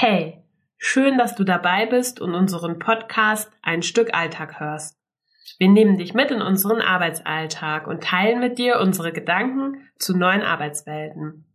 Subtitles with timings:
[0.00, 0.44] Hey,
[0.76, 4.96] schön, dass du dabei bist und unseren Podcast Ein Stück Alltag hörst.
[5.58, 10.42] Wir nehmen dich mit in unseren Arbeitsalltag und teilen mit dir unsere Gedanken zu neuen
[10.42, 11.46] Arbeitswelten.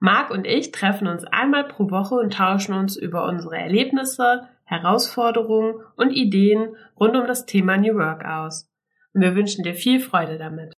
[0.00, 5.76] Marc und ich treffen uns einmal pro Woche und tauschen uns über unsere Erlebnisse, Herausforderungen
[5.96, 8.70] und Ideen rund um das Thema New Work aus.
[9.14, 10.74] Und wir wünschen dir viel Freude damit.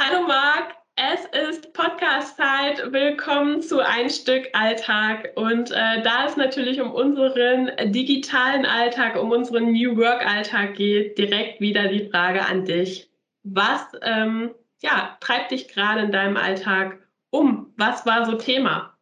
[0.00, 2.92] Hallo Marc, es ist Podcast-Zeit.
[2.92, 5.30] Willkommen zu Ein Stück Alltag.
[5.36, 11.60] Und äh, da es natürlich um unseren digitalen Alltag, um unseren New Work-Alltag geht, direkt
[11.60, 13.08] wieder die Frage an dich.
[13.44, 16.98] Was ähm, ja, treibt dich gerade in deinem Alltag
[17.30, 17.72] um?
[17.76, 18.92] Was war so Thema?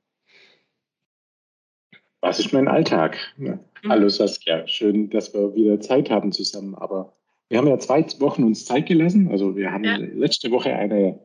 [2.20, 3.16] Was ist mein Alltag?
[3.38, 3.60] Mhm.
[3.88, 6.74] Hallo Saskia, schön, dass wir wieder Zeit haben zusammen.
[6.74, 7.14] Aber
[7.48, 9.30] wir haben ja zwei Wochen uns Zeit gelassen.
[9.30, 9.96] Also wir haben ja.
[9.96, 11.18] letzte Woche eine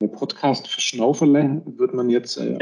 [0.00, 2.58] eine Podcast-Verschnauferle, würde man jetzt äh,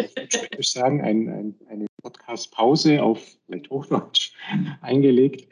[0.60, 4.32] sagen, ein, ein, eine Podcast-Pause auf vielleicht Hochdeutsch
[4.82, 5.48] eingelegt.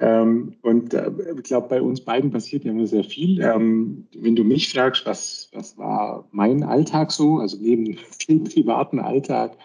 [0.00, 3.40] Ähm, und äh, ich glaube, bei uns beiden passiert ja immer sehr viel.
[3.40, 8.98] Ähm, wenn du mich fragst, was, was war mein Alltag so, also neben dem privaten
[8.98, 9.56] Alltag,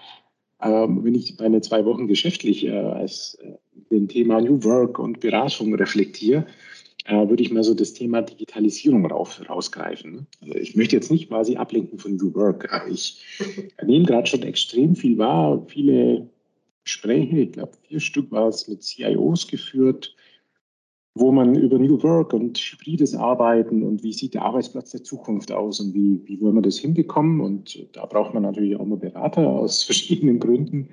[0.62, 3.54] ähm, wenn ich meine zwei Wochen geschäftlich äh, als äh,
[3.90, 6.46] den Thema New Work und Beratung reflektiere,
[7.06, 10.28] äh, würde ich mal so das Thema Digitalisierung raus, rausgreifen.
[10.42, 12.70] Also ich möchte jetzt nicht quasi ablenken von New Work.
[12.90, 13.24] Ich
[13.86, 16.30] nehme gerade schon extrem viel wahr, viele
[16.84, 20.16] Gespräche, ich glaube vier Stück war es mit CIOs geführt,
[21.16, 25.52] wo man über New Work und hybrides Arbeiten und wie sieht der Arbeitsplatz der Zukunft
[25.52, 27.40] aus und wie, wie wollen wir das hinbekommen.
[27.40, 30.90] Und da braucht man natürlich auch mal Berater aus verschiedenen Gründen.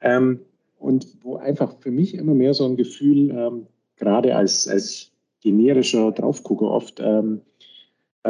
[0.00, 0.40] Ähm,
[0.78, 5.11] und wo einfach für mich immer mehr so ein Gefühl, ähm, gerade als, als
[5.42, 7.42] generischer Draufgucker oft ähm,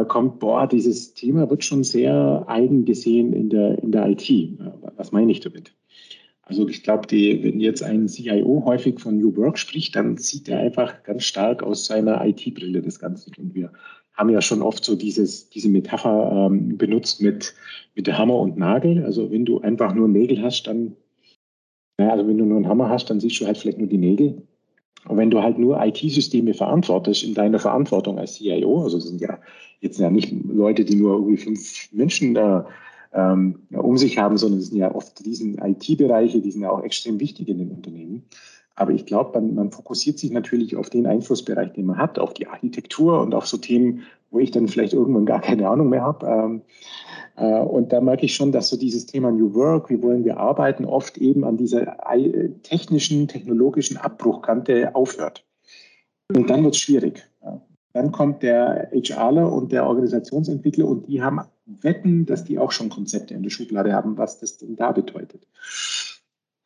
[0.09, 4.29] kommt, boah, dieses Thema wird schon sehr eigen gesehen in der, in der IT.
[4.97, 5.73] Was meine ich damit?
[6.43, 10.59] Also ich glaube, wenn jetzt ein CIO häufig von New Work spricht, dann sieht er
[10.59, 13.31] einfach ganz stark aus seiner IT-Brille das Ganze.
[13.39, 13.73] Und wir
[14.15, 17.55] haben ja schon oft so dieses, diese Metapher ähm, benutzt mit,
[17.95, 19.05] mit der Hammer und Nagel.
[19.05, 20.97] Also wenn du einfach nur Nägel hast, dann,
[21.97, 23.99] naja, also wenn du nur einen Hammer hast, dann siehst du halt vielleicht nur die
[23.99, 24.43] Nägel.
[25.09, 29.21] Und wenn du halt nur IT-Systeme verantwortest in deiner Verantwortung als CIO, also das sind
[29.21, 29.39] ja
[29.81, 32.67] jetzt ja nicht Leute, die nur irgendwie fünf Menschen da
[33.13, 36.83] ähm, um sich haben, sondern es sind ja oft diesen IT-Bereiche, die sind ja auch
[36.83, 38.25] extrem wichtig in den Unternehmen.
[38.75, 42.33] Aber ich glaube, man, man, fokussiert sich natürlich auf den Einflussbereich, den man hat, auf
[42.33, 46.03] die Architektur und auf so Themen, wo ich dann vielleicht irgendwann gar keine Ahnung mehr
[46.03, 46.27] habe.
[46.27, 46.63] Ähm,
[47.37, 50.39] äh, und da merke ich schon, dass so dieses Thema New Work, wie wollen wir
[50.39, 51.99] arbeiten, oft eben an dieser
[52.63, 55.45] technischen, technologischen Abbruchkante aufhört.
[56.35, 57.29] Und dann wird es schwierig.
[57.93, 62.89] Dann kommt der HRler und der Organisationsentwickler und die haben Wetten, dass die auch schon
[62.89, 65.47] Konzepte in der Schublade haben, was das denn da bedeutet.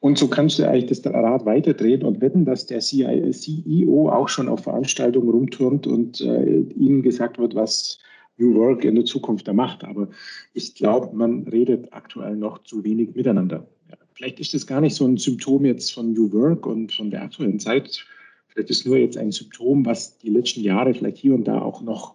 [0.01, 4.49] Und so kannst du eigentlich das Rad weiterdrehen und wetten, dass der CEO auch schon
[4.49, 7.99] auf Veranstaltungen rumturnt und äh, ihnen gesagt wird, was
[8.39, 9.85] New Work in der Zukunft da macht.
[9.85, 10.09] Aber
[10.53, 13.67] ich glaube, man redet aktuell noch zu wenig miteinander.
[13.89, 17.11] Ja, vielleicht ist das gar nicht so ein Symptom jetzt von New Work und von
[17.11, 18.05] der aktuellen Zeit.
[18.49, 21.83] Vielleicht ist nur jetzt ein Symptom, was die letzten Jahre vielleicht hier und da auch
[21.83, 22.15] noch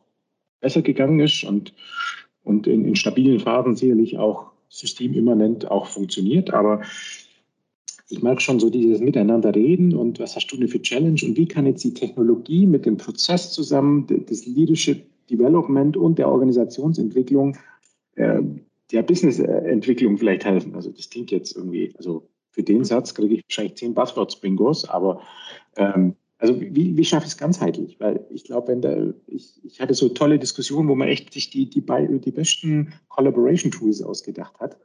[0.60, 1.74] besser gegangen ist und,
[2.44, 6.54] und in, in stabilen Phasen sicherlich auch systemimmanent auch funktioniert.
[6.54, 6.82] Aber
[8.12, 11.38] ich mag schon so dieses Miteinander reden und was hast du denn für Challenge und
[11.38, 17.58] wie kann jetzt die Technologie mit dem Prozess zusammen, das Leadership Development und der Organisationsentwicklung,
[18.16, 18.42] äh,
[18.92, 20.76] der Businessentwicklung vielleicht helfen.
[20.76, 25.22] Also das klingt jetzt irgendwie, also für den Satz kriege ich wahrscheinlich zehn Buzzwords-Bingos, aber
[25.78, 28.00] ähm, also wie, wie schaffe ich es ganzheitlich?
[28.00, 31.50] Weil ich glaube, wenn da, ich, ich hatte so tolle Diskussionen, wo man echt sich
[31.50, 34.78] die, die, die besten Collaboration-Tools ausgedacht hat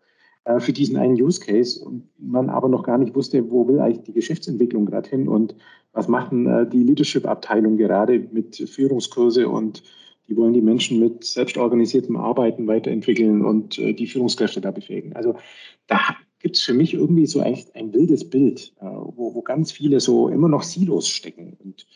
[0.46, 3.80] äh, für diesen einen Use Case und man aber noch gar nicht wusste, wo will
[3.80, 5.56] eigentlich die Geschäftsentwicklung gerade hin und
[5.92, 9.82] was machen äh, die Leadership-Abteilung gerade mit Führungskurse und
[10.28, 15.14] die wollen die Menschen mit selbstorganisiertem Arbeiten weiterentwickeln und äh, die Führungskräfte da befähigen.
[15.16, 15.34] Also
[15.88, 15.98] da
[16.38, 20.28] gibt es für mich irgendwie so ein, ein wildes Bild, wo, wo ganz viele so
[20.28, 21.56] immer noch Silos stecken.
[21.58, 21.88] Und,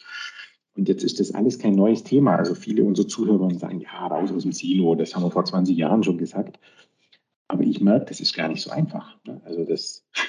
[0.75, 2.35] und jetzt ist das alles kein neues Thema.
[2.35, 5.77] Also viele unserer Zuhörer sagen, ja, raus aus dem Silo, das haben wir vor 20
[5.77, 6.59] Jahren schon gesagt.
[7.51, 9.17] Aber ich merke, das ist gar nicht so einfach.
[9.25, 9.41] Ne?
[9.45, 10.05] Also das.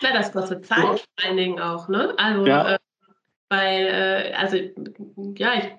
[0.00, 2.12] Ja, das kostet Zeit vor allen Dingen auch, ne?
[2.16, 2.74] Also ja.
[2.74, 2.78] äh,
[3.50, 4.56] weil, äh, also
[5.36, 5.70] ja, ich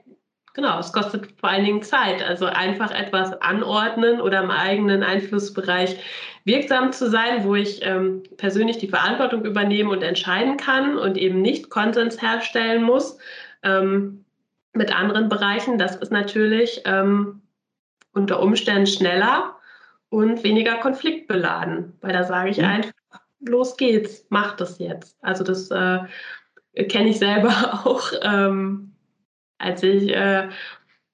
[0.53, 2.21] Genau, es kostet vor allen Dingen Zeit.
[2.21, 5.97] Also einfach etwas anordnen oder im eigenen Einflussbereich
[6.45, 11.41] wirksam zu sein, wo ich ähm, persönlich die Verantwortung übernehmen und entscheiden kann und eben
[11.41, 13.17] nicht Konsens herstellen muss
[13.63, 14.25] ähm,
[14.73, 15.79] mit anderen Bereichen.
[15.79, 17.41] Das ist natürlich ähm,
[18.13, 19.55] unter Umständen schneller
[20.13, 22.93] und weniger konfliktbeladen, weil da sage ich einfach,
[23.39, 25.17] los geht's, mach das jetzt.
[25.23, 26.01] Also das äh,
[26.87, 27.49] kenne ich selber
[27.85, 28.93] auch, ähm,
[29.57, 30.49] als ich äh,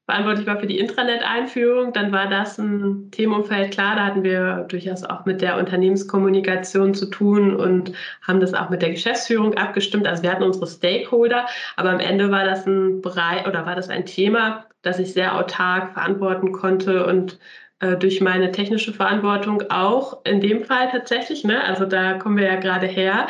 [0.05, 3.71] verantwortlich war für die Intranet-Einführung, dann war das ein Themenumfeld.
[3.71, 7.93] Klar, da hatten wir durchaus auch mit der Unternehmenskommunikation zu tun und
[8.27, 10.07] haben das auch mit der Geschäftsführung abgestimmt.
[10.07, 11.45] Also wir hatten unsere Stakeholder,
[11.77, 15.37] aber am Ende war das ein Bereich oder war das ein Thema, das ich sehr
[15.37, 17.39] autark verantworten konnte und
[17.79, 22.45] äh, durch meine technische Verantwortung auch in dem Fall tatsächlich, ne, also da kommen wir
[22.45, 23.27] ja gerade her,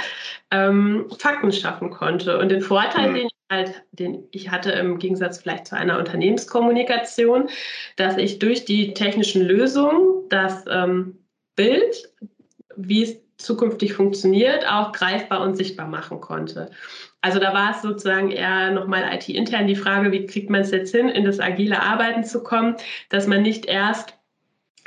[0.52, 2.38] ähm, Fakten schaffen konnte.
[2.40, 3.16] Und den Vorteil, mhm.
[3.16, 7.50] den, ich halt, den ich hatte im Gegensatz vielleicht zu einer Unternehmenskommunikation,
[7.96, 11.18] dass ich durch die technischen Lösungen das ähm,
[11.56, 12.12] Bild,
[12.76, 16.72] wie es zukünftig funktioniert, auch greifbar und sichtbar machen konnte.
[17.22, 20.94] Also da war es sozusagen eher nochmal IT-intern die Frage, wie kriegt man es jetzt
[20.94, 22.76] hin, in das agile Arbeiten zu kommen,
[23.10, 24.19] dass man nicht erst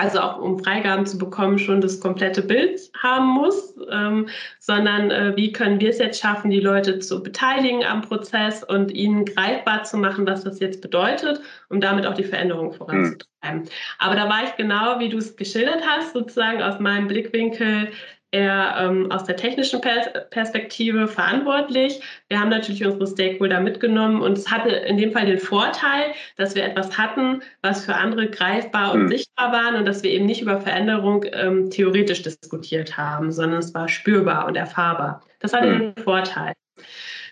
[0.02, 4.28] also auch um Freigaben zu bekommen, schon das komplette Bild haben muss, ähm,
[4.58, 8.90] sondern äh, wie können wir es jetzt schaffen, die Leute zu beteiligen am Prozess und
[8.90, 13.60] ihnen greifbar zu machen, was das jetzt bedeutet, um damit auch die Veränderung voranzutreiben.
[13.60, 13.68] Mhm.
[14.00, 17.92] Aber da war ich genau, wie du es geschildert hast, sozusagen aus meinem Blickwinkel
[18.32, 22.00] eher ähm, aus der technischen Pers Perspektive verantwortlich.
[22.28, 26.54] Wir haben natürlich unsere Stakeholder mitgenommen und es hatte in dem Fall den Vorteil, dass
[26.54, 29.08] wir etwas hatten, was für andere greifbar und mhm.
[29.08, 33.74] sichtbar waren und dass wir eben nicht über Veränderung ähm, theoretisch diskutiert haben, sondern es
[33.74, 35.22] war spürbar und erfahrbar.
[35.38, 35.94] Das hatte mhm.
[35.94, 36.54] den Vorteil.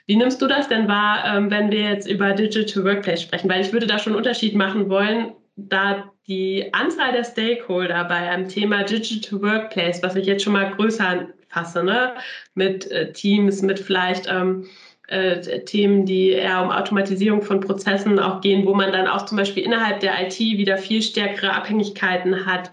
[0.06, 3.48] Wie nimmst du das denn wahr, ähm, wenn wir jetzt über Digital Workplace sprechen?
[3.48, 5.32] Weil ich würde da schon einen Unterschied machen wollen,
[5.68, 10.70] da die Anzahl der Stakeholder bei einem Thema Digital Workplace, was ich jetzt schon mal
[10.70, 12.14] größer fasse, ne?
[12.54, 14.66] mit äh, Teams, mit vielleicht ähm,
[15.08, 19.36] äh, Themen, die eher um Automatisierung von Prozessen auch gehen, wo man dann auch zum
[19.38, 22.70] Beispiel innerhalb der IT wieder viel stärkere Abhängigkeiten hat,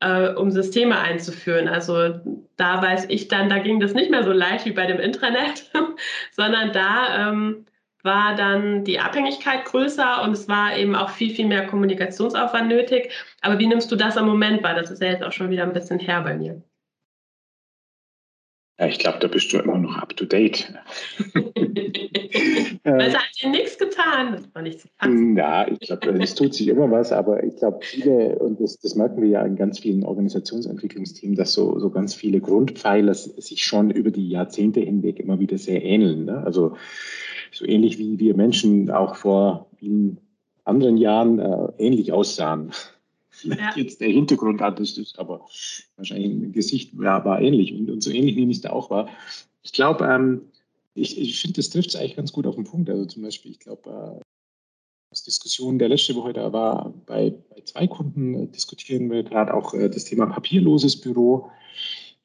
[0.00, 1.66] äh, um Systeme einzuführen.
[1.66, 2.20] Also
[2.56, 5.70] da weiß ich dann, da ging das nicht mehr so leicht wie bei dem Intranet,
[6.32, 7.64] sondern da ähm,
[8.02, 13.10] war dann die Abhängigkeit größer und es war eben auch viel, viel mehr Kommunikationsaufwand nötig.
[13.40, 14.74] Aber wie nimmst du das am Moment wahr?
[14.74, 16.62] Das ist ja jetzt auch schon wieder ein bisschen her bei mir.
[18.78, 20.72] Ja, ich glaube, da bist du immer noch up to date.
[22.84, 24.32] Weil es hat dir nichts getan.
[24.32, 25.36] Das war nicht zu fassen.
[25.36, 28.94] Ja, ich glaube, es tut sich immer was, aber ich glaube, viele, und das, das,
[28.94, 33.90] merken wir ja in ganz vielen Organisationsentwicklungsteams, dass so, so ganz viele Grundpfeiler sich schon
[33.90, 36.26] über die Jahrzehnte hinweg immer wieder sehr ähneln.
[36.26, 36.42] Ne?
[36.44, 36.76] Also
[37.52, 40.18] so ähnlich wie wir Menschen auch vor in
[40.64, 42.72] anderen Jahren äh, ähnlich aussahen.
[43.30, 43.82] Vielleicht ja.
[43.82, 45.46] jetzt der Hintergrund anders ist, aber
[45.96, 48.90] wahrscheinlich ein Gesicht war, war ähnlich und, und so ähnlich nehme ich es da auch
[48.90, 49.08] war.
[49.62, 50.42] Ich glaube, ähm,
[50.94, 52.90] ich, ich finde, das trifft es eigentlich ganz gut auf den Punkt.
[52.90, 54.22] Also zum Beispiel, ich glaube, äh,
[55.12, 59.54] aus Diskussionen der letzte Woche, da war bei, bei zwei Kunden äh, diskutieren wir gerade
[59.54, 61.50] auch äh, das Thema papierloses Büro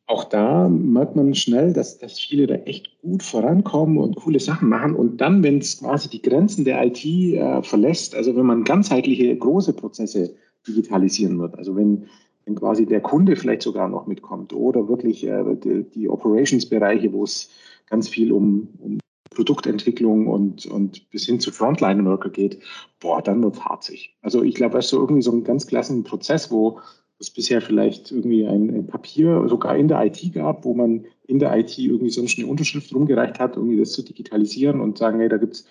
[0.05, 4.67] auch da merkt man schnell, dass, dass viele da echt gut vorankommen und coole Sachen
[4.67, 4.95] machen.
[4.95, 9.35] Und dann, wenn es quasi die Grenzen der IT äh, verlässt, also wenn man ganzheitliche
[9.35, 10.35] große Prozesse
[10.67, 12.07] digitalisieren wird, also wenn,
[12.45, 17.23] wenn quasi der Kunde vielleicht sogar noch mitkommt oder wirklich äh, die, die Operations-Bereiche, wo
[17.23, 17.49] es
[17.89, 18.99] ganz viel um, um
[19.33, 22.59] Produktentwicklung und, und bis hin zu Frontline-Worker geht,
[22.99, 24.15] boah, dann wird es harzig.
[24.21, 26.79] Also ich glaube, das ist so irgendwie so ein ganz klassen Prozess, wo
[27.19, 31.39] es bisher vielleicht irgendwie ein, ein, Papier sogar in der IT gab, wo man in
[31.39, 35.29] der IT irgendwie sonst eine Unterschrift rumgereicht hat, irgendwie das zu digitalisieren und sagen, hey,
[35.29, 35.65] da gibt es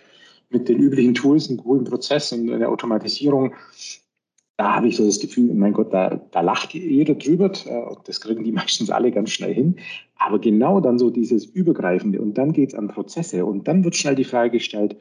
[0.50, 3.54] mit den üblichen Tools einen coolen Prozess und eine Automatisierung.
[4.56, 7.50] Da habe ich so das Gefühl, mein Gott, da, da lacht jeder drüber.
[7.66, 9.76] Äh, das kriegen die meistens alle ganz schnell hin.
[10.16, 13.96] Aber genau dann so dieses Übergreifende und dann geht es an Prozesse und dann wird
[13.96, 14.96] schnell die Frage gestellt,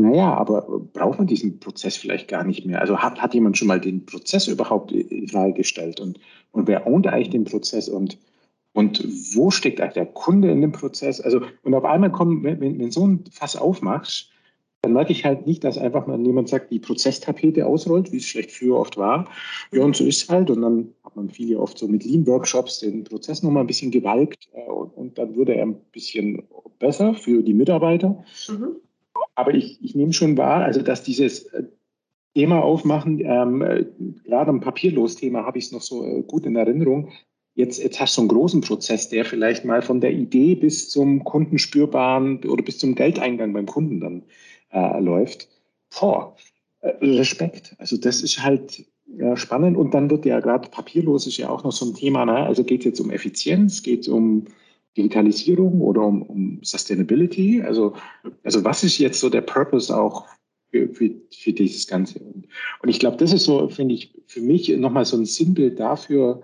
[0.00, 0.62] naja, aber
[0.92, 2.80] braucht man diesen Prozess vielleicht gar nicht mehr?
[2.80, 5.98] Also hat, hat jemand schon mal den Prozess überhaupt in Frage gestellt?
[5.98, 6.20] Und,
[6.52, 7.88] und wer ownt eigentlich den Prozess?
[7.88, 8.16] Und,
[8.72, 11.20] und wo steckt eigentlich der Kunde in dem Prozess?
[11.20, 14.30] Also, und auf einmal kommen, wenn, wenn so ein Fass aufmachst,
[14.82, 18.26] dann merke ich halt nicht, dass einfach mal jemand sagt, die Prozesstapete ausrollt, wie es
[18.26, 19.28] vielleicht früher oft war.
[19.72, 20.50] Ja, und so ist es halt.
[20.50, 24.48] Und dann hat man viele oft so mit Lean-Workshops den Prozess nochmal ein bisschen gewalkt
[24.52, 26.44] äh, und, und, dann wurde er ein bisschen
[26.78, 28.24] besser für die Mitarbeiter.
[28.48, 28.76] Mhm.
[29.38, 31.62] Aber ich, ich nehme schon wahr, also dass dieses äh,
[32.34, 33.84] Thema aufmachen, ähm, äh,
[34.24, 37.10] gerade am Papierlos-Thema habe ich es noch so äh, gut in Erinnerung.
[37.54, 41.22] Jetzt, jetzt hast du einen großen Prozess, der vielleicht mal von der Idee bis zum
[41.22, 44.24] kundenspürbaren oder bis zum Geldeingang beim Kunden dann
[44.72, 45.48] äh, läuft.
[46.00, 46.34] Boah,
[46.82, 47.76] Respekt.
[47.78, 49.76] Also das ist halt ja, spannend.
[49.76, 52.24] Und dann wird ja gerade papierlos ist ja auch noch so ein Thema.
[52.24, 52.34] Ne?
[52.34, 54.46] Also geht es jetzt um Effizienz, geht es um
[54.98, 57.62] Digitalisierung oder um, um Sustainability?
[57.62, 57.94] Also,
[58.42, 60.26] also was ist jetzt so der Purpose auch
[60.70, 62.18] für, für, für dieses Ganze?
[62.18, 62.48] Und,
[62.82, 66.42] und ich glaube, das ist so, finde ich, für mich nochmal so ein Sinnbild dafür,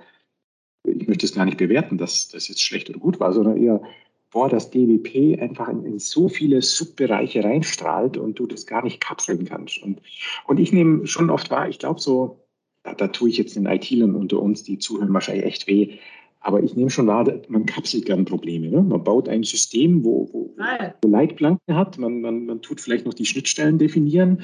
[0.86, 3.82] ich möchte es gar nicht bewerten, dass das jetzt schlecht oder gut war, sondern eher,
[4.30, 9.00] boah, dass DWP einfach in, in, so viele Subbereiche reinstrahlt und du das gar nicht
[9.00, 9.82] kapseln kannst.
[9.82, 10.00] Und,
[10.46, 12.44] und ich nehme schon oft wahr, ich glaube so,
[12.82, 15.98] da, da tue ich jetzt den IT-Lern unter uns, die zuhören, wahrscheinlich echt weh.
[16.44, 18.68] Aber ich nehme schon wahr, man kapselt gern Probleme.
[18.68, 18.82] Ne?
[18.82, 20.54] Man baut ein System, wo, wo,
[21.00, 21.96] wo Leitplanken hat.
[21.96, 24.42] Man, man, man tut vielleicht noch die Schnittstellen definieren.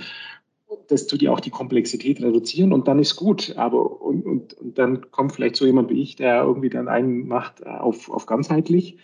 [0.89, 3.55] Das tut ja auch die Komplexität reduzieren und dann ist gut.
[3.59, 7.29] Aber und, und, und dann kommt vielleicht so jemand wie ich, der irgendwie dann einen
[7.29, 8.97] macht auf, auf ganzheitlich.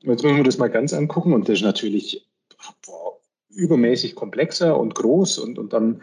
[0.00, 2.26] Jetzt müssen wir das mal ganz angucken und das ist natürlich
[2.84, 3.20] boah,
[3.50, 6.02] übermäßig komplexer und groß und, und dann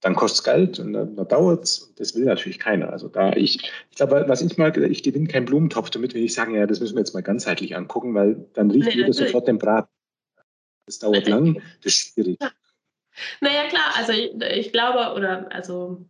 [0.00, 1.92] dann kostet es Geld und dann, dann dauert es.
[1.96, 2.90] Das will natürlich keiner.
[2.90, 6.34] Also da ich, ich glaube, was ich mag, ich gewinne keinen Blumentopf damit, wenn ich
[6.34, 9.58] sage, ja, das müssen wir jetzt mal ganzheitlich angucken, weil dann riecht jeder sofort den
[9.58, 9.90] Braten.
[10.86, 12.38] Das dauert lang, das ist schwierig.
[13.40, 16.04] Naja, klar, also ich, ich glaube, oder also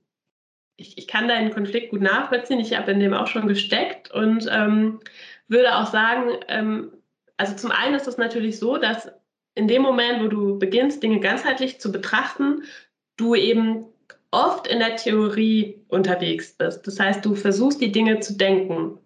[0.76, 2.60] ich, ich, kann deinen Konflikt gut nachvollziehen.
[2.60, 5.00] Ich habe in dem auch schon gesteckt und ähm,
[5.48, 6.92] würde auch sagen, ähm,
[7.36, 9.10] also zum einen ist es natürlich so, dass
[9.54, 12.62] in dem Moment, wo du beginnst, Dinge ganzheitlich zu betrachten,
[13.20, 13.84] du eben
[14.30, 16.86] oft in der Theorie unterwegs bist.
[16.86, 18.99] Das heißt, du versuchst die Dinge zu denken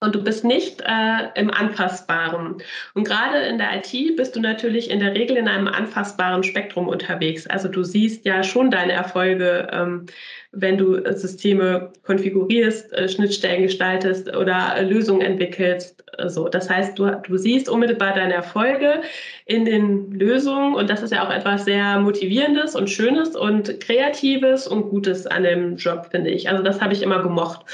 [0.00, 2.56] und du bist nicht äh, im Anfassbaren.
[2.94, 6.88] Und gerade in der IT bist du natürlich in der Regel in einem anfassbaren Spektrum
[6.88, 7.46] unterwegs.
[7.46, 10.04] Also du siehst ja schon deine Erfolge, ähm,
[10.52, 16.04] wenn du Systeme konfigurierst, äh, Schnittstellen gestaltest oder äh, Lösungen entwickelst.
[16.26, 19.02] So, das heißt, du, du siehst unmittelbar deine Erfolge
[19.44, 24.66] in den Lösungen und das ist ja auch etwas sehr Motivierendes und Schönes und Kreatives
[24.66, 26.48] und Gutes an dem Job, finde ich.
[26.48, 27.66] Also das habe ich immer gemocht.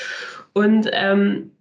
[0.55, 1.52] Und ähm,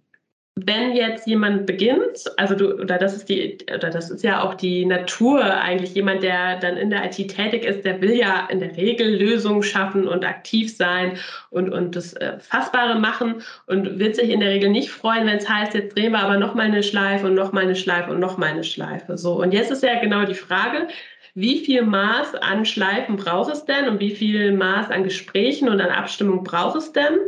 [0.54, 4.52] wenn jetzt jemand beginnt, also du, oder das ist die, oder das ist ja auch
[4.52, 8.60] die Natur eigentlich, jemand, der dann in der IT tätig ist, der will ja in
[8.60, 11.16] der Regel Lösungen schaffen und aktiv sein
[11.48, 15.38] und, und das äh, Fassbare machen und wird sich in der Regel nicht freuen, wenn
[15.38, 18.10] es heißt, jetzt drehen wir aber noch mal eine Schleife und noch mal eine Schleife
[18.10, 19.16] und noch mal eine Schleife.
[19.16, 20.88] So, und jetzt ist ja genau die Frage,
[21.34, 25.80] wie viel Maß an Schleifen braucht es denn und wie viel Maß an Gesprächen und
[25.80, 27.20] an Abstimmung braucht es denn?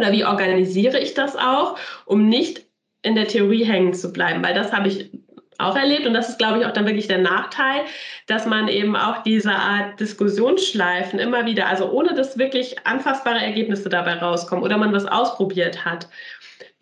[0.00, 1.76] Oder wie organisiere ich das auch,
[2.06, 2.62] um nicht
[3.02, 4.42] in der Theorie hängen zu bleiben?
[4.42, 5.10] Weil das habe ich
[5.58, 7.82] auch erlebt und das ist, glaube ich, auch dann wirklich der Nachteil,
[8.26, 13.90] dass man eben auch diese Art Diskussionsschleifen immer wieder, also ohne dass wirklich anfassbare Ergebnisse
[13.90, 16.08] dabei rauskommen oder man was ausprobiert hat,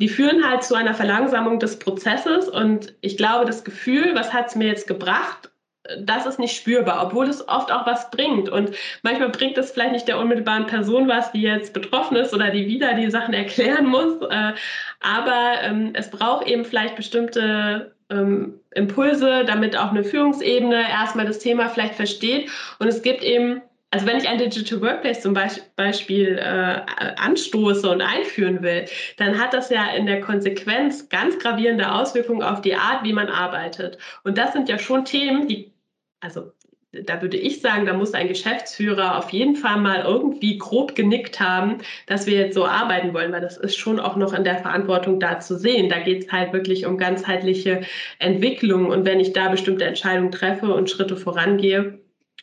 [0.01, 4.47] die führen halt zu einer Verlangsamung des Prozesses und ich glaube, das Gefühl, was hat
[4.47, 5.51] es mir jetzt gebracht,
[5.99, 8.49] das ist nicht spürbar, obwohl es oft auch was bringt.
[8.49, 8.71] Und
[9.03, 12.67] manchmal bringt es vielleicht nicht der unmittelbaren Person was, die jetzt betroffen ist oder die
[12.67, 14.21] wieder die Sachen erklären muss.
[14.31, 14.53] Äh,
[15.01, 21.39] aber ähm, es braucht eben vielleicht bestimmte ähm, Impulse, damit auch eine Führungsebene erstmal das
[21.39, 22.51] Thema vielleicht versteht.
[22.79, 26.83] Und es gibt eben also wenn ich ein Digital Workplace zum Beispiel äh,
[27.17, 28.85] anstoße und einführen will,
[29.17, 33.29] dann hat das ja in der Konsequenz ganz gravierende Auswirkungen auf die Art, wie man
[33.29, 33.97] arbeitet.
[34.25, 35.73] Und das sind ja schon Themen, die
[36.21, 36.53] also
[36.93, 41.39] da würde ich sagen, da muss ein Geschäftsführer auf jeden Fall mal irgendwie grob genickt
[41.39, 44.59] haben, dass wir jetzt so arbeiten wollen, weil das ist schon auch noch in der
[44.59, 45.91] Verantwortung da zu sehen.
[45.91, 47.83] Da geht es halt wirklich um ganzheitliche
[48.19, 48.87] Entwicklung.
[48.87, 51.99] Und wenn ich da bestimmte Entscheidungen treffe und Schritte vorangehe,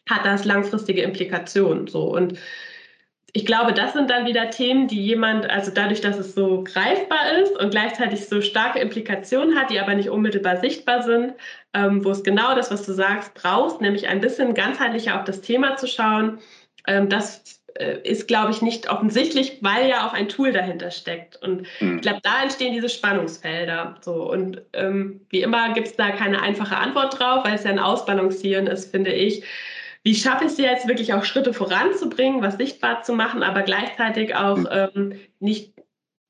[0.08, 1.88] hat das langfristige Implikationen.
[1.88, 2.04] So.
[2.04, 2.38] Und
[3.36, 7.34] ich glaube, das sind dann wieder Themen, die jemand, also dadurch, dass es so greifbar
[7.44, 11.34] ist und gleichzeitig so starke Implikationen hat, die aber nicht unmittelbar sichtbar sind,
[11.74, 15.42] ähm, wo es genau das, was du sagst, brauchst, nämlich ein bisschen ganzheitlicher auf das
[15.42, 16.40] Thema zu schauen.
[16.88, 21.36] Ähm, das äh, ist, glaube ich, nicht offensichtlich, weil ja auch ein Tool dahinter steckt.
[21.44, 21.98] Und mhm.
[21.98, 23.98] ich glaube, da entstehen diese Spannungsfelder.
[24.00, 24.32] So.
[24.32, 27.80] Und ähm, wie immer gibt es da keine einfache Antwort drauf, weil es ja ein
[27.80, 29.44] Ausbalancieren ist, finde ich
[30.06, 34.36] wie schaffe ich es jetzt wirklich auch Schritte voranzubringen, was sichtbar zu machen, aber gleichzeitig
[34.36, 34.68] auch mhm.
[34.72, 35.74] ähm, nicht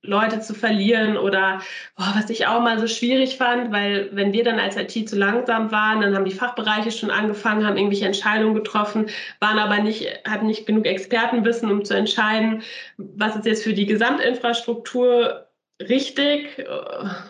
[0.01, 1.61] Leute zu verlieren oder
[1.97, 5.17] boah, was ich auch mal so schwierig fand, weil wenn wir dann als IT zu
[5.17, 9.07] langsam waren, dann haben die Fachbereiche schon angefangen, haben irgendwelche Entscheidungen getroffen,
[9.41, 12.63] waren aber nicht, hatten nicht genug Expertenwissen, um zu entscheiden,
[12.97, 15.47] was ist jetzt für die Gesamtinfrastruktur
[15.81, 16.65] richtig.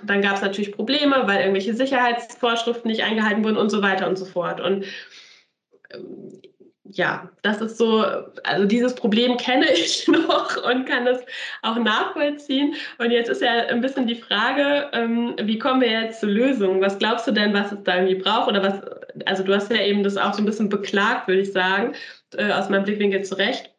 [0.04, 4.18] Dann gab es natürlich Probleme, weil irgendwelche Sicherheitsvorschriften nicht eingehalten wurden und so weiter und
[4.18, 4.62] so fort.
[4.62, 4.86] Und
[6.92, 8.06] ja, das ist so,
[8.44, 11.20] also dieses Problem kenne ich noch und kann das
[11.62, 12.76] auch nachvollziehen.
[13.00, 16.82] Und jetzt ist ja ein bisschen die Frage, ähm, wie kommen wir jetzt zur Lösung?
[16.82, 18.48] Was glaubst du denn, was es da irgendwie braucht?
[18.48, 21.52] Oder was, also du hast ja eben das auch so ein bisschen beklagt, würde ich
[21.52, 21.94] sagen,
[22.38, 23.76] äh, aus meinem Blickwinkel zurecht.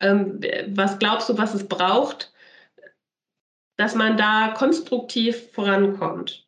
[0.00, 2.32] Ähm, was glaubst du, was es braucht,
[3.76, 6.46] dass man da konstruktiv vorankommt?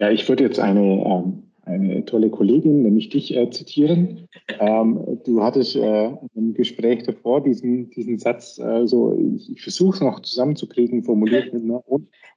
[0.00, 4.26] Ja, ich würde jetzt eine ähm eine tolle Kollegin, nämlich dich, äh, zitieren.
[4.58, 9.94] Ähm, du hattest äh, im Gespräch davor diesen, diesen Satz, äh, so, ich, ich versuche
[9.94, 11.82] es noch zusammenzukriegen, formuliert mit einer,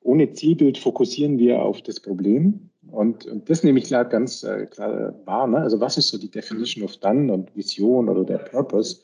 [0.03, 2.69] ohne Zielbild fokussieren wir auf das Problem.
[2.91, 5.47] Und, und das nehme ich klar ganz äh, klar wahr.
[5.47, 5.57] Ne?
[5.57, 9.01] Also was ist so die Definition of Done und Vision oder der Purpose?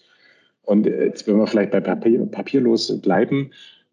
[0.62, 3.52] Und äh, jetzt, wenn wir vielleicht bei Papier, papierlos bleiben,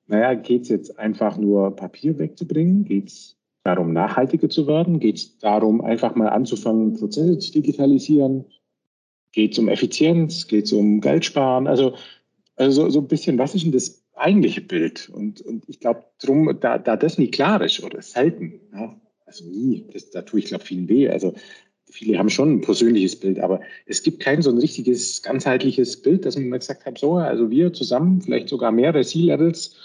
[0.09, 2.85] naja, geht es jetzt einfach nur Papier wegzubringen?
[2.85, 3.36] Geht es
[3.66, 5.00] darum, nachhaltiger zu werden?
[5.00, 8.44] Geht es darum, einfach mal anzufangen, Prozesse zu digitalisieren?
[9.32, 10.46] Geht es um Effizienz?
[10.46, 11.66] Geht es um Geld sparen?
[11.66, 11.94] Also,
[12.56, 15.11] also so, so ein bisschen, was ist denn das eigentliche Bild?
[15.11, 19.44] Und, und ich glaube, drum, da, da das nie klar ist oder selten, ja, also
[19.44, 21.08] nie, das, da tue ich, glaube vielen weh.
[21.08, 21.35] Also
[21.90, 26.25] viele haben schon ein persönliches Bild, aber es gibt kein so ein richtiges, ganzheitliches Bild,
[26.25, 29.76] dass man gesagt hat, so, also wir zusammen, vielleicht sogar mehrere C-Levels,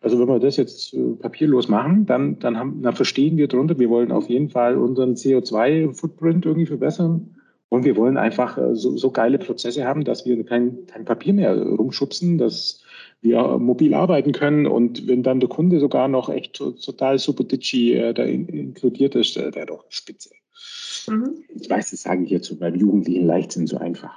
[0.00, 3.78] also wenn wir das jetzt äh, papierlos machen, dann, dann, haben, dann verstehen wir darunter,
[3.78, 7.34] wir wollen auf jeden Fall unseren CO2-Footprint irgendwie verbessern.
[7.70, 11.34] Und wir wollen einfach äh, so, so geile Prozesse haben, dass wir kein, kein Papier
[11.34, 12.82] mehr rumschubsen, dass
[13.20, 14.66] wir mobil arbeiten können.
[14.66, 19.16] Und wenn dann der Kunde sogar noch echt total super ditchy äh, da in, inkludiert
[19.16, 20.30] ist, äh, wäre doch spitze.
[21.08, 21.44] Mhm.
[21.48, 24.14] Ich weiß, das sage ich jetzt so beim jugendlichen Leichtsinn so einfach.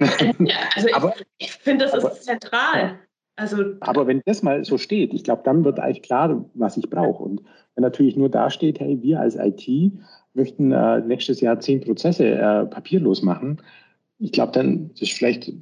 [0.00, 0.08] Ja,
[0.74, 2.98] also aber, ich, ich finde, das aber, ist zentral.
[3.36, 6.88] Also, aber wenn das mal so steht, ich glaube, dann wird eigentlich klar, was ich
[6.88, 7.22] brauche.
[7.22, 7.42] Und
[7.74, 9.68] wenn natürlich nur da steht, hey, wir als IT
[10.34, 13.60] möchten äh, nächstes Jahr zehn Prozesse äh, papierlos machen,
[14.20, 15.52] ich glaube, dann ist vielleicht,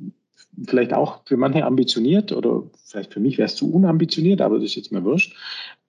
[0.66, 4.64] vielleicht auch für manche ambitioniert oder vielleicht für mich wäre es zu unambitioniert, aber das
[4.64, 5.34] ist jetzt mal wurscht.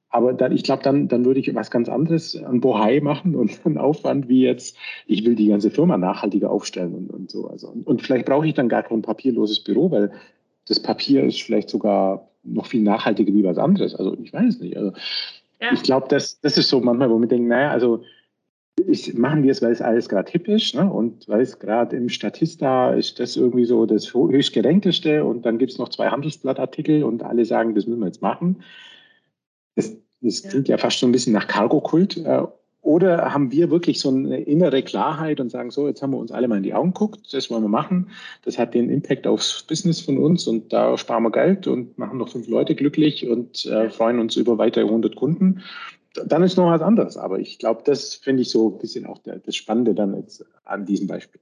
[0.09, 3.59] Aber dann, ich glaube, dann, dann würde ich was ganz anderes an Bohai machen und
[3.65, 7.47] einen Aufwand wie jetzt, ich will die ganze Firma nachhaltiger aufstellen und, und so.
[7.47, 10.11] Also, und, und vielleicht brauche ich dann gar kein papierloses Büro, weil
[10.67, 13.95] das Papier ist vielleicht sogar noch viel nachhaltiger wie was anderes.
[13.95, 14.77] Also ich weiß nicht.
[14.77, 14.93] Also
[15.61, 15.71] ja.
[15.73, 18.03] ich glaube, das, das ist so manchmal, wo wir denken, naja, also
[18.87, 20.91] ich, machen wir es, weil es alles gerade hip ist ne?
[20.91, 25.57] und weil es gerade im Statista ist das irgendwie so das höchst gerenkteste und dann
[25.57, 28.63] gibt es noch zwei Handelsblattartikel und alle sagen, das müssen wir jetzt machen.
[29.75, 32.17] Das, das klingt ja fast schon ein bisschen nach Cargo-Kult.
[32.17, 32.43] Äh,
[32.83, 36.33] oder haben wir wirklich so eine innere Klarheit und sagen, so, jetzt haben wir uns
[36.33, 38.09] alle mal in die Augen geguckt, das wollen wir machen.
[38.43, 42.17] Das hat den Impact aufs Business von uns und da sparen wir Geld und machen
[42.17, 45.63] noch fünf Leute glücklich und äh, freuen uns über weitere 100 Kunden.
[46.25, 47.15] Dann ist noch was anderes.
[47.15, 50.45] Aber ich glaube, das finde ich so ein bisschen auch der, das Spannende dann jetzt
[50.65, 51.39] an diesem Beispiel.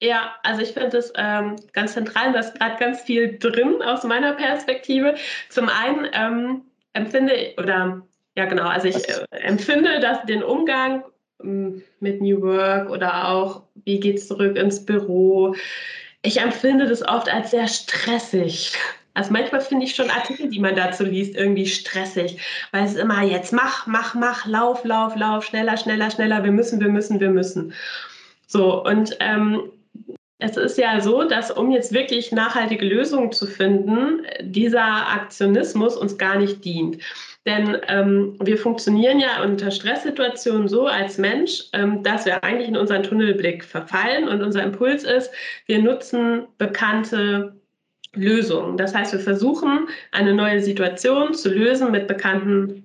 [0.00, 4.02] Ja, also ich finde das ähm, ganz zentral, da ist gerade ganz viel drin aus
[4.02, 5.14] meiner Perspektive.
[5.48, 8.02] Zum einen ähm, empfinde oder
[8.36, 8.64] ja, genau.
[8.64, 11.04] Also ich äh, empfinde dass den Umgang
[11.42, 15.54] ähm, mit New Work oder auch, wie geht es zurück ins Büro,
[16.22, 18.74] ich empfinde das oft als sehr stressig.
[19.14, 22.38] Also manchmal finde ich schon Artikel, die man dazu liest, irgendwie stressig,
[22.70, 26.80] weil es immer jetzt mach, mach, mach, lauf, lauf, lauf, schneller, schneller, schneller, wir müssen,
[26.80, 27.74] wir müssen, wir müssen.
[28.46, 29.70] So, und ähm,
[30.38, 36.16] es ist ja so, dass um jetzt wirklich nachhaltige Lösungen zu finden, dieser Aktionismus uns
[36.16, 36.98] gar nicht dient.
[37.44, 42.76] Denn ähm, wir funktionieren ja unter Stresssituationen so als Mensch, ähm, dass wir eigentlich in
[42.76, 45.30] unseren Tunnelblick verfallen und unser Impuls ist,
[45.66, 47.60] wir nutzen bekannte
[48.14, 48.76] Lösungen.
[48.76, 52.81] Das heißt, wir versuchen, eine neue Situation zu lösen mit bekannten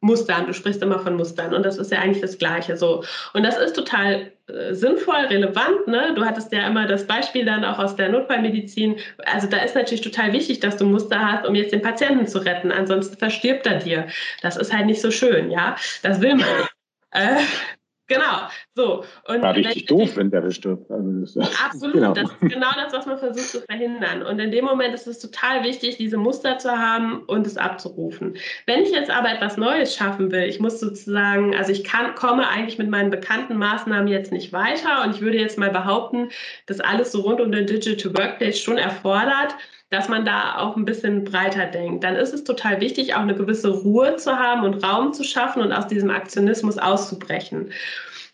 [0.00, 0.46] Mustern.
[0.46, 3.04] Du sprichst immer von Mustern und das ist ja eigentlich das Gleiche so.
[3.34, 5.86] Und das ist total äh, sinnvoll, relevant.
[5.86, 6.12] Ne?
[6.14, 8.96] Du hattest ja immer das Beispiel dann auch aus der Notfallmedizin.
[9.26, 12.38] Also da ist natürlich total wichtig, dass du Muster hast, um jetzt den Patienten zu
[12.38, 12.72] retten.
[12.72, 14.06] Ansonsten verstirbt er dir.
[14.42, 15.76] Das ist halt nicht so schön, ja.
[16.02, 16.46] Das will man.
[17.12, 17.42] Äh,
[18.10, 19.04] Genau, so.
[19.28, 20.90] Und War richtig doof, wenn der verstirbt.
[20.90, 22.12] Also absolut, genau.
[22.12, 24.24] das ist genau das, was man versucht zu verhindern.
[24.24, 28.36] Und in dem Moment ist es total wichtig, diese Muster zu haben und es abzurufen.
[28.66, 32.48] Wenn ich jetzt aber etwas Neues schaffen will, ich muss sozusagen, also ich kann, komme
[32.48, 36.30] eigentlich mit meinen bekannten Maßnahmen jetzt nicht weiter und ich würde jetzt mal behaupten,
[36.66, 39.54] dass alles so rund um den Digital Workplace schon erfordert,
[39.90, 42.04] dass man da auch ein bisschen breiter denkt.
[42.04, 45.62] Dann ist es total wichtig, auch eine gewisse Ruhe zu haben und Raum zu schaffen
[45.62, 47.72] und aus diesem Aktionismus auszubrechen.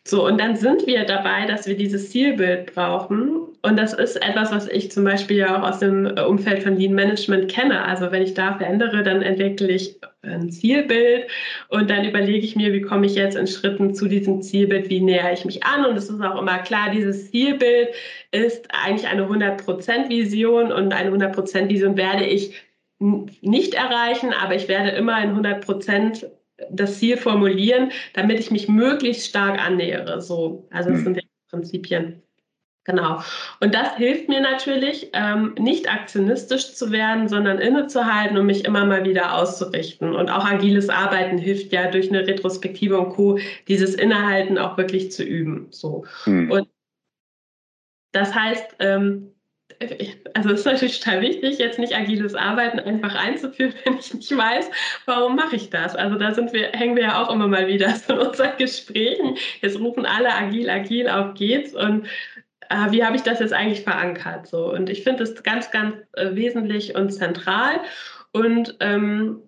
[0.08, 3.40] So, und dann sind wir dabei, dass wir dieses Zielbild brauchen.
[3.62, 6.94] Und das ist etwas, was ich zum Beispiel ja auch aus dem Umfeld von Lean
[6.94, 7.84] Management kenne.
[7.84, 11.26] Also wenn ich da verändere, dann entwickle ich ein Zielbild
[11.70, 15.00] und dann überlege ich mir, wie komme ich jetzt in Schritten zu diesem Zielbild, wie
[15.00, 15.84] nähere ich mich an.
[15.84, 17.88] Und es ist auch immer klar, dieses Zielbild
[18.30, 22.54] ist eigentlich eine 100%-Vision und eine 100%-Vision werde ich
[23.00, 26.26] nicht erreichen, aber ich werde immer in 100%
[26.70, 30.20] das Ziel formulieren, damit ich mich möglichst stark annähere.
[30.20, 31.04] So, also das hm.
[31.04, 32.22] sind die Prinzipien.
[32.84, 33.20] Genau.
[33.60, 38.84] Und das hilft mir natürlich, ähm, nicht aktionistisch zu werden, sondern innezuhalten und mich immer
[38.84, 40.14] mal wieder auszurichten.
[40.14, 43.38] Und auch agiles Arbeiten hilft ja durch eine Retrospektive und Co.
[43.66, 45.66] dieses Innehalten auch wirklich zu üben.
[45.70, 46.04] So.
[46.24, 46.48] Hm.
[46.48, 46.68] Und
[48.12, 49.32] das heißt, ähm,
[50.34, 54.36] also es ist natürlich total wichtig, jetzt nicht agiles Arbeiten einfach einzuführen, wenn ich nicht
[54.36, 54.70] weiß,
[55.04, 55.94] warum mache ich das.
[55.94, 59.36] Also da sind wir, hängen wir ja auch immer mal wieder so in unseren Gesprächen.
[59.60, 62.06] Jetzt rufen alle agil, agil, auf geht's und
[62.68, 64.46] äh, wie habe ich das jetzt eigentlich verankert?
[64.46, 64.72] So.
[64.72, 67.80] Und ich finde es ganz, ganz äh, wesentlich und zentral.
[68.32, 69.42] Und ähm,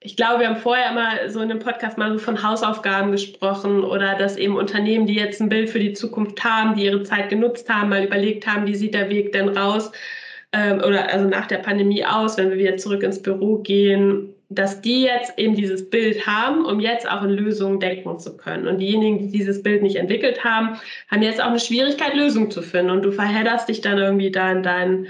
[0.00, 3.82] ich glaube, wir haben vorher immer so in dem Podcast mal so von Hausaufgaben gesprochen
[3.82, 7.30] oder dass eben Unternehmen, die jetzt ein Bild für die Zukunft haben, die ihre Zeit
[7.30, 9.90] genutzt haben, mal überlegt haben, wie sieht der Weg denn raus
[10.52, 14.80] ähm, oder also nach der Pandemie aus, wenn wir wieder zurück ins Büro gehen, dass
[14.80, 18.66] die jetzt eben dieses Bild haben, um jetzt auch in Lösungen denken zu können.
[18.66, 20.78] Und diejenigen, die dieses Bild nicht entwickelt haben,
[21.10, 22.90] haben jetzt auch eine Schwierigkeit, Lösungen zu finden.
[22.90, 25.08] Und du verhedderst dich dann irgendwie da in deinen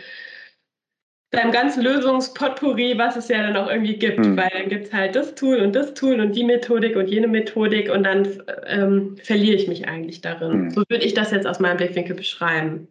[1.30, 4.36] deinem ganzen Lösungspotpourri, was es ja dann auch irgendwie gibt, mhm.
[4.36, 7.28] weil dann gibt es halt das Tool und das Tool und die Methodik und jene
[7.28, 8.26] Methodik und dann
[8.66, 10.64] ähm, verliere ich mich eigentlich darin.
[10.64, 10.70] Mhm.
[10.70, 12.88] So würde ich das jetzt aus meinem Blickwinkel beschreiben.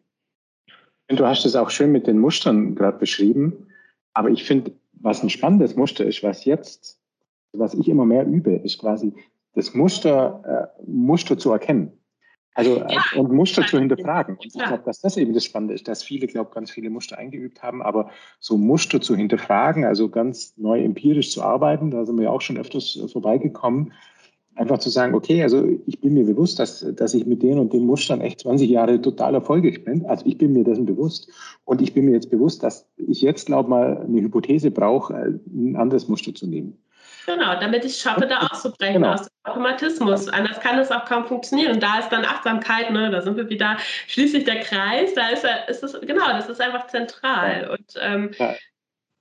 [1.10, 3.68] Und du hast es auch schön mit den Mustern gerade beschrieben,
[4.14, 7.00] aber ich finde, was ein spannendes Muster ist, was jetzt,
[7.54, 9.14] was ich immer mehr übe, ist quasi
[9.54, 11.97] das Muster, äh, Muster zu erkennen.
[12.58, 14.36] Also ja, äh, und Muster zu hinterfragen.
[14.36, 17.16] Und ich glaube, dass das eben das Spannende ist, dass viele, glaube ganz viele Muster
[17.16, 22.18] eingeübt haben, aber so Muster zu hinterfragen, also ganz neu empirisch zu arbeiten, da sind
[22.18, 23.94] wir ja auch schon öfters äh, vorbeigekommen,
[24.56, 27.74] einfach zu sagen, okay, also ich bin mir bewusst, dass, dass ich mit den und
[27.74, 30.08] den Mustern echt 20 Jahre total erfolgreich bin.
[30.08, 31.30] Also ich bin mir dessen bewusst.
[31.64, 35.40] Und ich bin mir jetzt bewusst, dass ich jetzt, glaube mal, eine Hypothese brauche, äh,
[35.48, 36.76] ein anderes Muster zu nehmen.
[37.28, 39.14] Genau, damit ich schaffe, da auszubrechen genau.
[39.14, 40.30] aus dem Automatismus.
[40.30, 41.74] Anders kann es auch kaum funktionieren.
[41.74, 43.76] Und da ist dann Achtsamkeit, ne, da sind wir wieder
[44.08, 47.70] schließlich der Kreis, da ist, ist es, genau, das ist einfach zentral.
[47.70, 48.56] Und ähm, ja.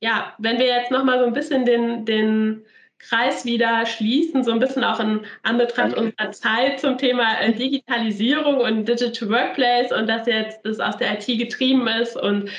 [0.01, 2.65] ja, wenn wir jetzt nochmal so ein bisschen den, den
[3.01, 8.59] Kreis wieder schließen, so ein bisschen auch in Anbetracht unserer Zeit zum Thema äh, Digitalisierung
[8.59, 12.51] und Digital Workplace und dass jetzt das aus der IT getrieben ist und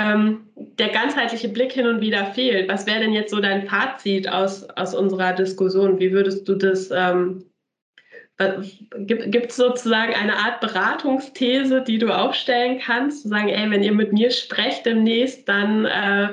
[0.00, 2.70] ähm, der ganzheitliche Blick hin und wieder fehlt.
[2.70, 5.98] Was wäre denn jetzt so dein Fazit aus, aus unserer Diskussion?
[5.98, 7.44] Wie würdest du das, ähm,
[8.96, 13.22] gibt es sozusagen eine Art Beratungsthese, die du aufstellen kannst?
[13.22, 16.28] Zu sagen, ey, wenn ihr mit mir sprecht demnächst, dann, äh,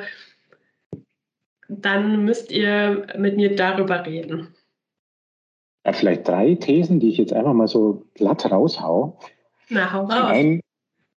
[1.68, 4.56] dann müsst ihr mit mir darüber reden.
[5.86, 9.20] Ja, vielleicht drei Thesen, die ich jetzt einfach mal so glatt raushau.
[9.70, 10.32] Na, hau raus.
[10.32, 10.62] Einen,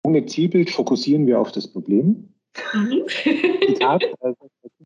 [0.03, 2.33] ohne Zielbild fokussieren wir auf das Problem.
[2.75, 3.05] Mhm.
[3.67, 4.37] Zitat, also,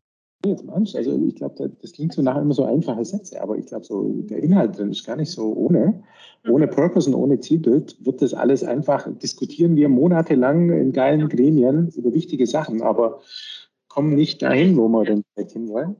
[0.45, 3.65] jetzt manch, also ich glaube, das klingt so nachher immer so einfache Sätze, aber ich
[3.65, 6.03] glaube, so der Inhalt drin ist gar nicht so ohne.
[6.49, 6.71] Ohne mhm.
[6.71, 12.13] Purpose und ohne Zielbild wird das alles einfach, diskutieren wir monatelang in geilen Gremien über
[12.13, 13.21] wichtige Sachen, aber
[13.87, 15.95] kommen nicht dahin, wo wir denn hin wollen.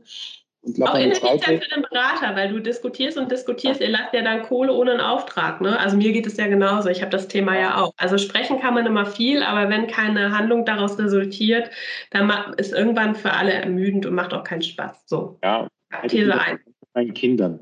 [0.64, 4.22] Und glaub, auch ineffizient für den Berater, weil du diskutierst und diskutierst, ihr lasst ja
[4.22, 5.60] dann Kohle ohne einen Auftrag.
[5.60, 5.78] Ne?
[5.78, 6.88] Also mir geht es ja genauso.
[6.88, 7.94] Ich habe das Thema ja auch.
[7.98, 11.70] Also sprechen kann man immer viel, aber wenn keine Handlung daraus resultiert,
[12.12, 15.04] dann ist irgendwann für alle ermüdend und macht auch keinen Spaß.
[15.06, 15.38] So.
[15.44, 15.68] Ja.
[16.08, 16.60] These 1.
[16.96, 17.60] Meinen Kindern.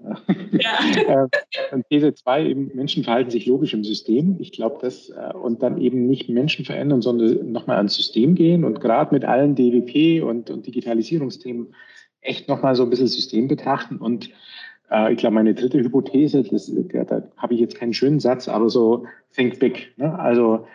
[0.51, 0.79] Ja.
[1.71, 4.35] Äh, und These 2, eben Menschen verhalten sich logisch im System.
[4.39, 8.63] Ich glaube, das äh, und dann eben nicht Menschen verändern, sondern nochmal ans System gehen
[8.63, 11.73] und gerade mit allen DWP und, und Digitalisierungsthemen
[12.21, 13.97] echt nochmal so ein bisschen System betrachten.
[13.97, 14.29] Und
[14.89, 16.71] äh, ich glaube, meine dritte Hypothese, das,
[17.07, 19.05] da habe ich jetzt keinen schönen Satz, aber so
[19.35, 19.93] think big.
[19.97, 20.17] Ne?
[20.17, 20.65] Also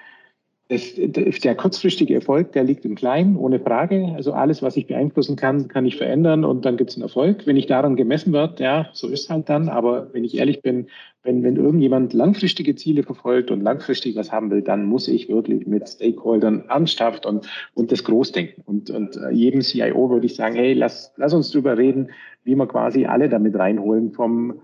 [0.68, 4.12] das, der kurzfristige Erfolg, der liegt im Kleinen, ohne Frage.
[4.16, 7.46] Also alles, was ich beeinflussen kann, kann ich verändern und dann gibt es einen Erfolg.
[7.46, 9.68] Wenn ich daran gemessen wird, ja, so ist halt dann.
[9.68, 10.88] Aber wenn ich ehrlich bin,
[11.22, 15.68] wenn, wenn irgendjemand langfristige Ziele verfolgt und langfristig was haben will, dann muss ich wirklich
[15.68, 18.64] mit Stakeholdern ernsthaft und, und das Großdenken.
[18.66, 22.10] Und, und äh, jedem CIO würde ich sagen, hey, lass, lass uns drüber reden,
[22.42, 24.60] wie wir quasi alle damit reinholen, vom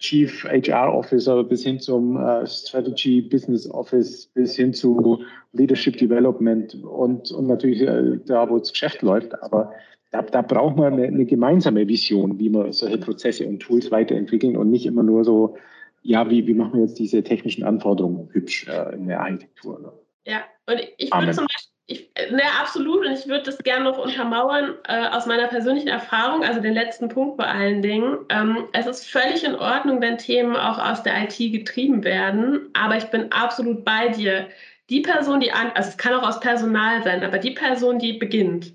[0.00, 6.74] Chief HR Officer bis hin zum äh, Strategy Business Office bis hin zu Leadership Development
[6.74, 9.40] und, und natürlich äh, da, wo das Geschäft läuft.
[9.42, 9.72] Aber
[10.10, 14.56] da, da braucht man eine, eine, gemeinsame Vision, wie man solche Prozesse und Tools weiterentwickeln
[14.56, 15.56] und nicht immer nur so,
[16.02, 19.80] ja, wie, wie machen wir jetzt diese technischen Anforderungen hübsch äh, in der Architektur.
[19.80, 19.92] Ne?
[20.26, 23.04] Ja, und ich würde zum Beispiel ich, ne, absolut.
[23.04, 27.08] Und ich würde das gerne noch untermauern äh, aus meiner persönlichen Erfahrung, also den letzten
[27.08, 28.18] Punkt bei allen Dingen.
[28.28, 32.70] Ähm, es ist völlig in Ordnung, wenn Themen auch aus der IT getrieben werden.
[32.74, 34.48] Aber ich bin absolut bei dir.
[34.88, 38.14] Die Person, die an, also es kann auch aus Personal sein, aber die Person, die
[38.14, 38.72] beginnt,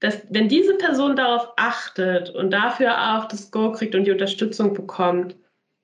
[0.00, 4.74] dass, wenn diese Person darauf achtet und dafür auch das Go kriegt und die Unterstützung
[4.74, 5.36] bekommt,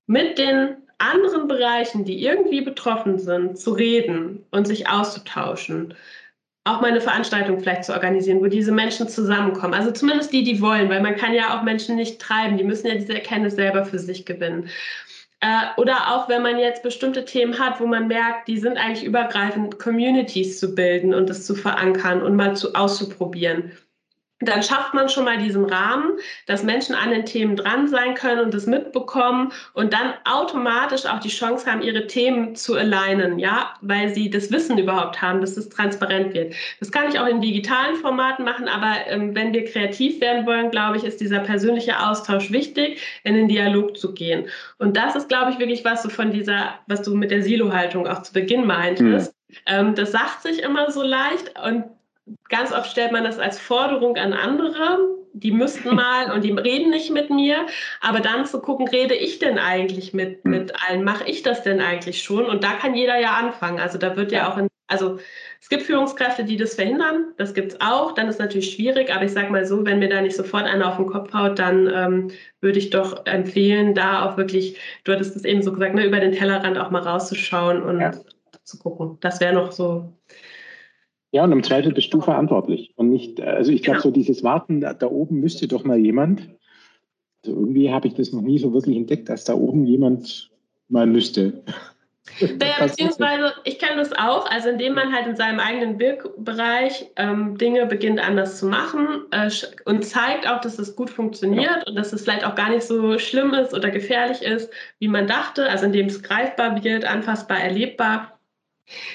[0.07, 5.95] mit den anderen Bereichen, die irgendwie betroffen sind, zu reden und sich auszutauschen.
[6.69, 9.75] Auch mal eine Veranstaltung vielleicht zu organisieren, wo diese Menschen zusammenkommen.
[9.75, 12.59] Also zumindest die, die wollen, weil man kann ja auch Menschen nicht treiben.
[12.59, 14.69] Die müssen ja diese Erkenntnis selber für sich gewinnen.
[15.41, 19.05] Äh, oder auch wenn man jetzt bestimmte Themen hat, wo man merkt, die sind eigentlich
[19.05, 23.73] übergreifend, Communities zu bilden und das zu verankern und mal zu auszuprobieren
[24.41, 28.41] dann schafft man schon mal diesen Rahmen, dass Menschen an den Themen dran sein können
[28.41, 33.75] und das mitbekommen und dann automatisch auch die Chance haben, ihre Themen zu alignen, ja,
[33.81, 36.55] weil sie das Wissen überhaupt haben, dass es transparent wird.
[36.79, 40.71] Das kann ich auch in digitalen Formaten machen, aber ähm, wenn wir kreativ werden wollen,
[40.71, 44.49] glaube ich, ist dieser persönliche Austausch wichtig, in den Dialog zu gehen.
[44.79, 48.07] Und das ist, glaube ich, wirklich was so von dieser, was du mit der Silo-Haltung
[48.07, 49.33] auch zu Beginn meintest.
[49.33, 49.57] Mhm.
[49.67, 51.85] Ähm, das sagt sich immer so leicht und
[52.49, 54.99] ganz oft stellt man das als Forderung an andere,
[55.33, 57.67] die müssten mal und die reden nicht mit mir,
[58.01, 60.51] aber dann zu gucken, rede ich denn eigentlich mit, hm.
[60.51, 62.47] mit allen, mache ich das denn eigentlich schon?
[62.47, 63.79] Und da kann jeder ja anfangen.
[63.79, 65.19] Also da wird ja auch, in, also
[65.61, 69.13] es gibt Führungskräfte, die das verhindern, das gibt es auch, dann ist es natürlich schwierig,
[69.15, 71.59] aber ich sage mal so, wenn mir da nicht sofort einer auf den Kopf haut,
[71.59, 75.95] dann ähm, würde ich doch empfehlen, da auch wirklich, du hattest es eben so gesagt,
[75.95, 78.13] ne, über den Tellerrand auch mal rauszuschauen und ja.
[78.65, 79.19] zu gucken.
[79.21, 80.13] Das wäre noch so
[81.31, 84.09] ja, und im Zweifel bist du verantwortlich und nicht, also ich glaube, genau.
[84.09, 86.49] so dieses Warten, da, da, oben müsste doch mal jemand,
[87.45, 90.51] also irgendwie habe ich das noch nie so wirklich entdeckt, dass da oben jemand
[90.89, 91.63] mal müsste.
[92.41, 97.57] Naja, beziehungsweise ich kenne das auch, also indem man halt in seinem eigenen Wirkbereich ähm,
[97.57, 99.51] Dinge beginnt anders zu machen äh,
[99.87, 101.83] und zeigt auch, dass es gut funktioniert ja.
[101.87, 105.27] und dass es vielleicht auch gar nicht so schlimm ist oder gefährlich ist, wie man
[105.27, 108.38] dachte, also indem es greifbar wird, anfassbar, erlebbar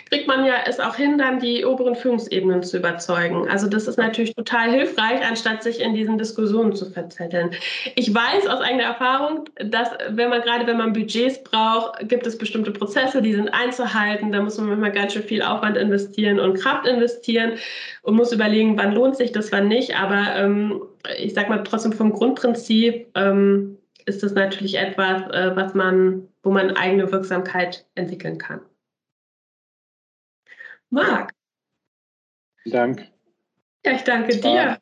[0.09, 3.47] kriegt man ja es auch hin, dann die oberen Führungsebenen zu überzeugen.
[3.49, 7.51] Also das ist natürlich total hilfreich, anstatt sich in diesen Diskussionen zu verzetteln.
[7.95, 12.37] Ich weiß aus eigener Erfahrung, dass wenn man gerade wenn man Budgets braucht, gibt es
[12.37, 14.31] bestimmte Prozesse, die sind einzuhalten.
[14.31, 17.53] Da muss man manchmal ganz schön viel Aufwand investieren und Kraft investieren
[18.03, 19.95] und muss überlegen, wann lohnt sich das, wann nicht.
[19.95, 20.81] Aber ähm,
[21.17, 26.51] ich sage mal trotzdem vom Grundprinzip ähm, ist das natürlich etwas, äh, was man, wo
[26.51, 28.61] man eigene Wirksamkeit entwickeln kann.
[30.93, 31.33] Marc.
[32.65, 33.11] Dank.
[33.83, 34.77] Ja, ich danke dir.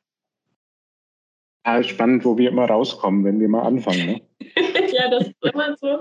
[1.65, 4.05] Ja, spannend, wo wir immer rauskommen, wenn wir mal anfangen.
[4.05, 4.21] Ne?
[4.91, 5.99] ja, das ist immer so.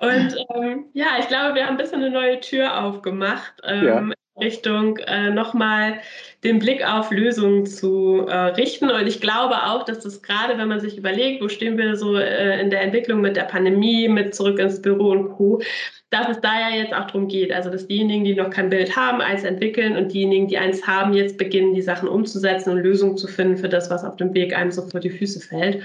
[0.00, 3.54] Und ähm, ja, ich glaube, wir haben ein bisschen eine neue Tür aufgemacht.
[3.64, 4.10] Ähm, ja.
[4.38, 6.00] Richtung äh, nochmal
[6.44, 8.90] den Blick auf Lösungen zu äh, richten.
[8.90, 12.16] Und ich glaube auch, dass das gerade, wenn man sich überlegt, wo stehen wir so
[12.16, 15.62] äh, in der Entwicklung mit der Pandemie, mit zurück ins Büro und Co.,
[16.10, 18.94] dass es da ja jetzt auch darum geht, also dass diejenigen, die noch kein Bild
[18.96, 23.16] haben, eins entwickeln und diejenigen, die eins haben, jetzt beginnen, die Sachen umzusetzen und Lösungen
[23.16, 25.82] zu finden für das, was auf dem Weg einem so vor die Füße fällt.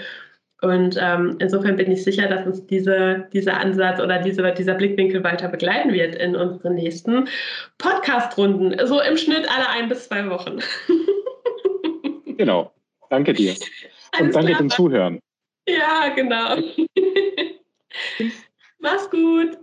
[0.61, 5.23] Und ähm, insofern bin ich sicher, dass uns diese, dieser Ansatz oder diese, dieser Blickwinkel
[5.23, 7.27] weiter begleiten wird in unseren nächsten
[7.79, 8.85] Podcast-Runden.
[8.85, 10.59] So im Schnitt alle ein bis zwei Wochen.
[12.37, 12.71] genau.
[13.09, 13.55] Danke dir.
[14.11, 14.61] Alles Und danke klar.
[14.61, 15.19] dem Zuhören.
[15.67, 16.57] Ja, genau.
[18.79, 19.57] Mach's gut.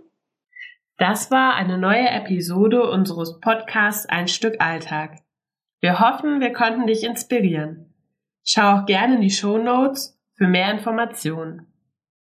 [0.99, 5.19] Das war eine neue Episode unseres Podcasts Ein Stück Alltag.
[5.79, 7.93] Wir hoffen, wir konnten dich inspirieren.
[8.43, 11.67] Schau auch gerne in die Show Notes für mehr Informationen.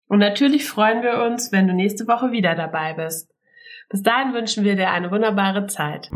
[0.08, 3.32] Und natürlich freuen wir uns, wenn du nächste Woche wieder dabei bist.
[3.90, 6.10] Bis dahin wünschen wir dir eine wunderbare Zeit.